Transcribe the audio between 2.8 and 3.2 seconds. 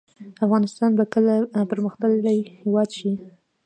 شي؟